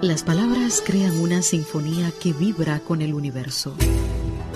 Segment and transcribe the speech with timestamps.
[0.00, 3.74] Las palabras crean una sinfonía que vibra con el universo.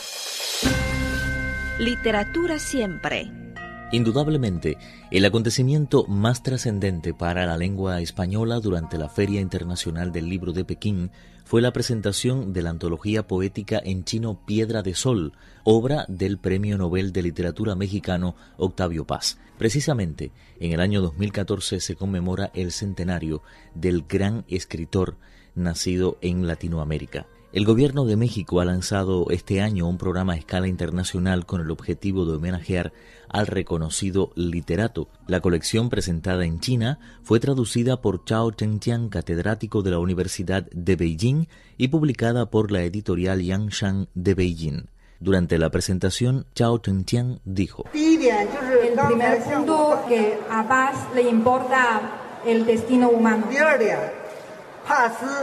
[1.78, 3.45] Literatura siempre.
[3.92, 4.78] Indudablemente,
[5.12, 10.64] el acontecimiento más trascendente para la lengua española durante la Feria Internacional del Libro de
[10.64, 11.12] Pekín
[11.44, 16.76] fue la presentación de la antología poética en chino Piedra de Sol, obra del Premio
[16.76, 19.38] Nobel de Literatura mexicano Octavio Paz.
[19.56, 23.42] Precisamente, en el año 2014 se conmemora el centenario
[23.74, 25.16] del gran escritor
[25.54, 27.26] nacido en Latinoamérica.
[27.56, 31.70] El gobierno de México ha lanzado este año un programa a escala internacional con el
[31.70, 32.92] objetivo de homenajear
[33.30, 35.08] al reconocido literato.
[35.26, 40.96] La colección presentada en China fue traducida por Chao Chengtian, catedrático de la Universidad de
[40.96, 41.46] Beijing,
[41.78, 44.90] y publicada por la editorial Yangshan de Beijing.
[45.18, 52.66] Durante la presentación, Chao Chengtian dijo: El primer punto que a Paz le importa el
[52.66, 53.46] destino humano.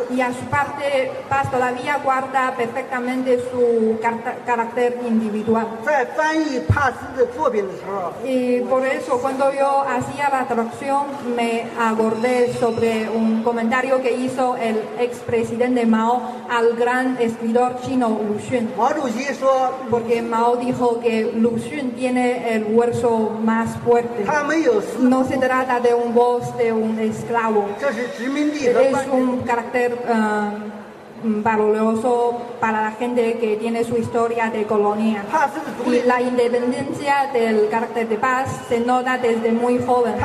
[0.10, 4.00] Y a su parte, Paz todavía guarda perfectamente su
[4.46, 5.68] carácter individual.
[8.24, 14.56] Y por eso, cuando yo hacía la traducción, me acordé sobre un comentario que hizo
[14.56, 18.70] el expresidente Mao al gran escritor chino Lu Xun.
[19.90, 24.24] Porque Mao dijo que Lu Xun tiene el hueso más fuerte.
[25.00, 27.68] No se trata de un voz de un esclavo.
[27.80, 29.98] Es un carácter
[31.24, 35.24] valioso para la gente que tiene su historia de colonia.
[35.86, 40.16] Y la independencia del carácter de paz se nota desde muy joven.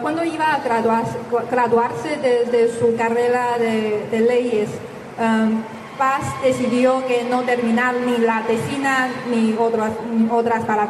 [0.00, 0.60] cuando iba a
[1.50, 4.70] graduarse, desde su carrera de, de leyes,
[6.00, 9.92] Paz decidió que no terminar ni la tesina ni otras,
[10.30, 10.88] otras para,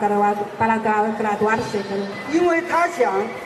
[0.57, 1.81] para graduarse.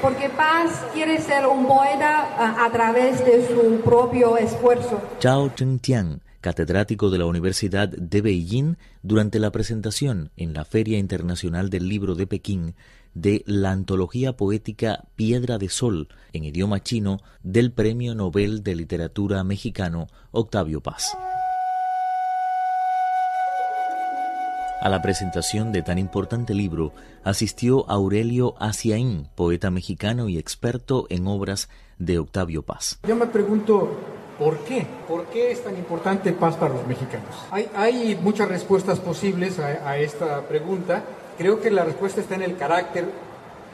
[0.03, 5.01] Porque Paz quiere ser un poeta a, través de su propio esfuerzo.
[5.21, 11.71] Chao Chengtian catedrático de la Universidad de Beijing, durante la presentación en la Feria Internacional
[11.71, 12.75] del Libro de Pekín
[13.15, 19.43] de la antología poética Piedra de Sol en idioma chino del Premio Nobel de Literatura
[19.43, 21.17] mexicano Octavio Paz.
[24.81, 26.93] A la presentación de tan importante libro
[27.23, 31.69] asistió Aurelio Aciaín, poeta mexicano y experto en obras
[31.99, 32.99] de Octavio Paz.
[33.07, 33.89] Yo me pregunto,
[34.39, 34.87] ¿por qué?
[35.09, 37.31] ¿Por qué es tan importante Paz para los mexicanos?
[37.51, 41.03] Hay, muchas respuestas posibles a, esta pregunta.
[41.39, 43.06] Creo que la respuesta está en el carácter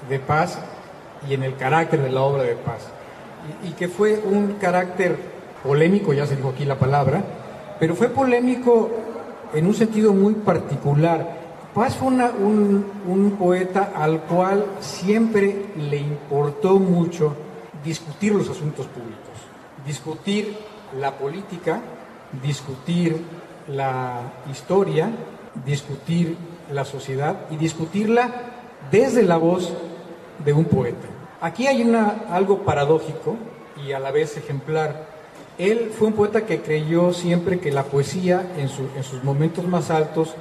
[0.08, 0.58] de Paz
[1.28, 2.88] y en el carácter de la obra de Paz.
[3.64, 5.16] y que fue un carácter
[5.64, 7.22] polémico, ya se dijo aquí la palabra,
[7.78, 8.90] pero fue polémico
[9.54, 11.38] en un sentido muy particular.
[11.74, 17.34] Paz fue un, poeta al cual siempre le importó mucho
[17.84, 19.38] discutir los asuntos públicos,
[19.86, 20.56] discutir
[20.98, 21.80] la política,
[22.42, 23.22] discutir
[23.68, 25.10] la historia,
[25.64, 26.36] discutir
[26.72, 28.30] la sociedad y discutirla
[28.90, 29.72] desde la voz
[30.44, 31.06] de un poeta.
[31.40, 33.36] Aquí hay una, algo paradójico
[33.86, 35.09] y a la vez ejemplar
[35.60, 40.34] él fue un poeta que creyó siempre que la poesía en, sus momentos más altos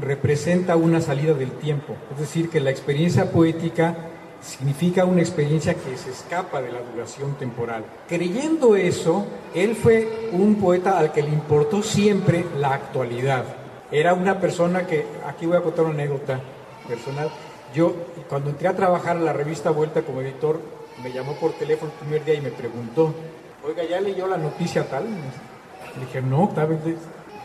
[0.00, 3.94] representa una salida del tiempo, es decir, que la experiencia poética
[4.40, 7.84] significa una experiencia que se escapa de la duración temporal.
[8.08, 13.44] Creyendo eso, él fue un poeta al que le importó siempre la actualidad.
[13.92, 16.40] Era una persona que, aquí voy a contar una anécdota
[16.88, 17.30] personal,
[17.74, 17.94] yo
[18.30, 20.58] cuando entré a trabajar en la revista Vuelta como editor,
[21.02, 23.12] me llamó por teléfono el primer día y me preguntó,
[23.66, 25.04] oiga, ¿ya leyó la noticia tal?
[25.04, 26.78] Le dije, no, tal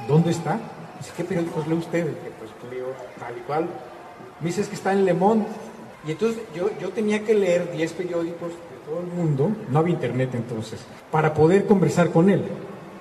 [0.08, 0.60] ¿dónde está?
[0.98, 2.04] Dice, ¿qué periódicos lee usted?
[2.04, 2.88] Le dije, pues leo
[3.20, 3.68] tal y cual.
[4.40, 5.46] Me dice, es que está en Le Monde.
[6.06, 9.94] Y entonces yo, yo tenía que leer 10 periódicos de todo el mundo, no había
[9.94, 10.80] internet entonces,
[11.12, 12.44] para poder conversar con él.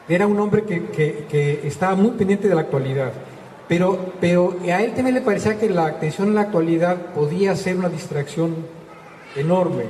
[0.08, 3.12] Era un hombre que, que, que estaba muy pendiente de la actualidad.
[3.68, 7.76] Pero, pero a él también le parecía que la atención en la actualidad podía ser
[7.76, 8.56] una distracción
[9.36, 9.84] enorme.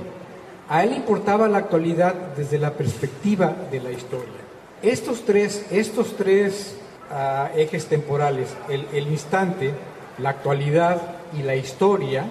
[0.69, 4.35] A él importaba la actualidad desde la perspectiva de la historia.
[4.83, 6.77] Estos tres, estos tres
[7.11, 9.73] ah, ejes temporales, el, el instante,
[10.19, 11.01] la actualidad
[11.39, 12.27] y la historia,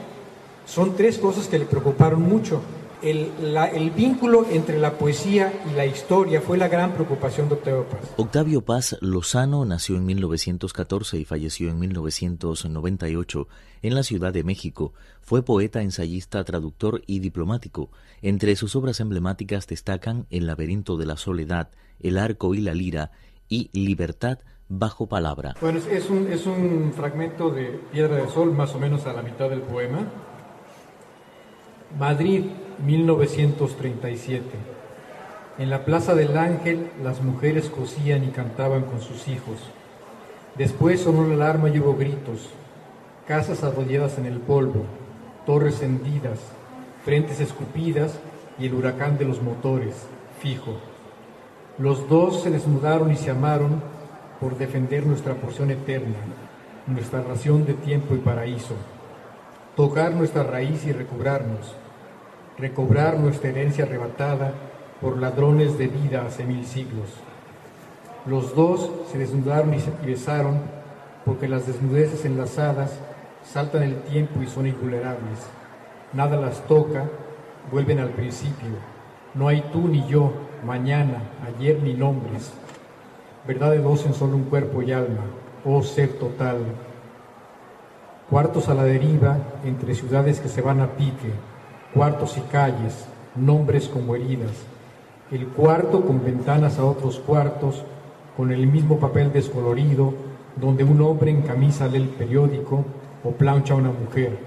[0.68, 2.62] son tres cosas que le preocuparon mucho.
[3.02, 3.32] El,
[3.74, 8.00] el, vínculo entre la poesía y la historia fue la gran preocupación de Octavio Paz.
[8.18, 13.48] Octavio Paz Lozano nació en 1914 y falleció en 1998
[13.82, 14.94] en la Ciudad de México.
[15.22, 17.90] Fue poeta, ensayista, traductor y diplomático.
[18.22, 23.12] Entre sus obras emblemáticas destacan El laberinto de la soledad, El arco y la lira
[23.50, 24.40] y Libertad
[24.70, 25.56] bajo palabra.
[25.62, 29.22] Bueno, es un, es un fragmento de Piedra de Sol, más o menos a la
[29.22, 30.06] mitad del poema.
[31.98, 32.44] Madrid,
[32.86, 34.44] 1937.
[35.58, 39.58] En la Plaza del Ángel las mujeres cosían y cantaban con sus hijos.
[40.56, 42.50] Después sonó la alarma y hubo gritos,
[43.28, 44.86] casas arrolladas en el polvo,
[45.46, 46.40] torres hendidas,
[47.04, 48.20] frentes escupidas
[48.60, 49.96] y el huracán de los motores,
[50.40, 50.78] fijo.
[51.80, 53.82] Los dos se desnudaron y se amaron
[54.40, 56.18] por defender nuestra porción eterna,
[56.86, 58.76] nuestra ración de tiempo y paraíso,
[59.76, 61.76] tocar nuestra raíz y recobrarnos
[62.58, 64.54] recobrar nuestra herencia arrebatada
[65.00, 67.10] por ladrones de vida hace mil siglos.
[68.26, 70.60] Los dos se desnudaron y, se besaron
[71.24, 73.00] porque las desnudeces enlazadas
[73.44, 75.40] saltan el tiempo y son invulnerables.
[76.14, 77.06] Nada las toca,
[77.72, 78.70] vuelven al principio.
[79.34, 80.34] No hay tú ni yo,
[80.66, 82.52] mañana, ayer ni nombres.
[83.46, 85.26] Verdad de dos en solo un cuerpo y alma,
[85.64, 86.58] oh ser total.
[88.30, 91.32] Cuartos a la deriva entre ciudades que se van a pique,
[91.94, 93.06] cuartos y calles,
[93.36, 94.52] nombres como heridas,
[95.32, 97.84] el cuarto con ventanas a otros cuartos,
[98.36, 100.14] con el mismo papel descolorido,
[100.56, 102.86] donde un hombre en camisa lee el periódico
[103.24, 104.38] o plancha a una mujer,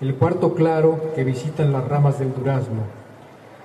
[0.00, 2.82] el cuarto claro que visitan las ramas del durazno,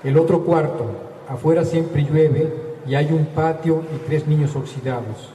[0.04, 0.86] el otro cuarto,
[1.28, 2.54] afuera siempre llueve
[2.88, 5.30] y hay un patio y tres niños oxidados,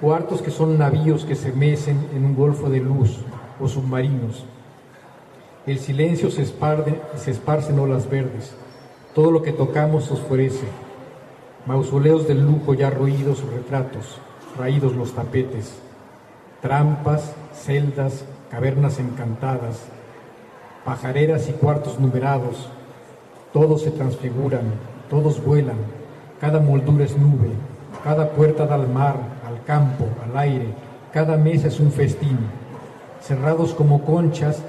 [0.00, 3.18] cuartos que son navíos que se mecen en un golfo de luz
[3.60, 4.44] o submarinos,
[5.68, 8.52] el silencio se, esparce, se esparce en olas verdes.
[9.14, 10.66] Todo lo que tocamos oscurece.
[11.66, 14.18] Mausoleos del lujo ya roídos retratos,
[14.56, 15.74] raídos los tapetes.
[16.62, 19.82] Trampas, celdas, cavernas encantadas,
[20.84, 22.70] pajareras y cuartos numerados.
[23.52, 24.72] Todos se transfiguran,
[25.10, 25.76] todos vuelan.
[26.40, 27.50] Cada moldura es nube,
[28.02, 29.16] cada puerta da al mar,
[29.46, 30.68] al campo, al aire.
[31.12, 32.38] Cada mesa es un festín.
[33.20, 34.62] Cerrados como conchas,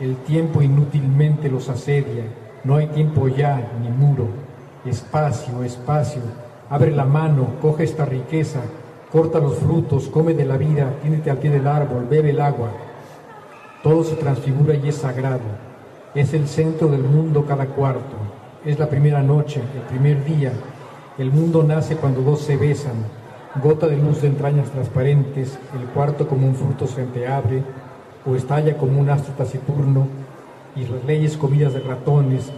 [0.00, 2.24] el tiempo inútilmente los asedia,
[2.64, 4.28] no hay tiempo ya ni muro.
[4.84, 6.20] Espacio, espacio,
[6.68, 8.60] abre la mano, coge esta riqueza,
[9.10, 12.70] corta los frutos, come de la vida, tiéndete al pie del árbol, bebe el agua.
[13.82, 15.66] Todo se transfigura y es sagrado.
[16.14, 18.16] Es el centro del mundo cada cuarto.
[18.64, 20.52] Es la primera noche, el primer día.
[21.18, 23.04] El mundo nace cuando dos se besan.
[23.62, 27.62] Gota de luz de entrañas transparentes, el cuarto como un fruto se entreabre,
[28.26, 30.08] o estalla como un astro taciturno,
[30.74, 32.50] y las leyes comidas de ratones,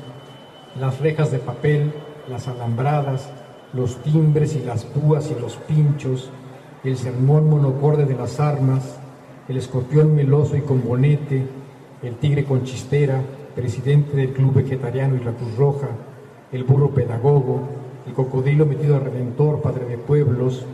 [0.78, 1.92] las rejas de papel,
[2.28, 3.30] las alambradas,
[3.72, 6.30] los timbres y las púas y los pinchos,
[6.84, 8.98] el sermón monocorde de las armas,
[9.48, 11.46] el escorpión meloso y con bonete,
[12.02, 13.22] el tigre con chistera,
[13.54, 15.88] presidente del Club Vegetariano y la Cruz Roja,
[16.52, 17.60] el burro pedagogo,
[18.06, 20.64] el cocodrilo metido a redentor, padre de pueblos,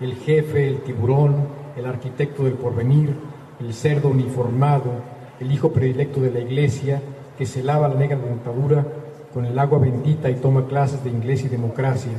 [0.00, 1.36] el jefe, el tiburón,
[1.76, 3.14] el arquitecto del porvenir,
[3.60, 4.90] el cerdo uniformado,
[5.38, 7.00] el hijo predilecto de la iglesia,
[7.36, 8.86] que se lava la negra dentadura
[9.32, 12.12] con el agua bendita y toma clases de inglés y democracia,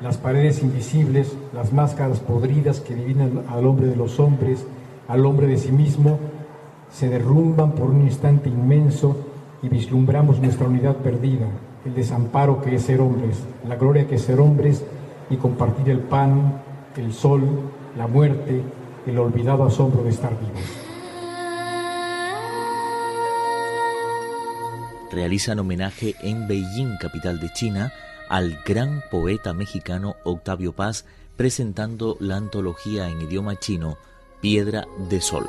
[0.00, 4.66] las paredes invisibles, las máscaras podridas que divinan al hombre de los hombres,
[5.08, 6.18] al hombre de sí mismo,
[6.90, 9.16] se derrumban por un instante inmenso
[9.62, 11.46] y vislumbramos nuestra unidad perdida,
[11.84, 14.82] el desamparo que es ser hombres, la gloria que es ser hombres
[15.28, 16.62] y compartir el pan,
[16.96, 17.42] el sol,
[17.96, 18.62] la muerte,
[19.06, 20.62] el olvidado asombro de estar vivos.
[25.10, 27.92] Realizan homenaje en Beijing, capital de China,
[28.28, 31.04] al gran poeta mexicano Octavio Paz,
[31.36, 33.96] presentando la antología en idioma chino
[34.40, 35.48] Piedra de Sol.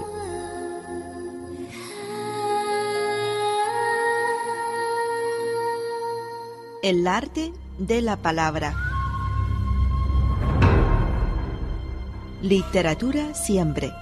[6.82, 8.91] El arte de la palabra.
[12.42, 13.94] Literatura siempre.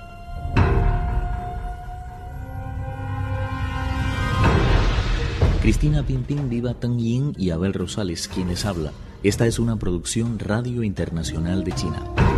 [5.62, 8.94] Cristina Pimpín, Viva Tang Yin y Abel Rosales, quienes habla.
[9.24, 12.29] Esta es una producción Radio Internacional de China.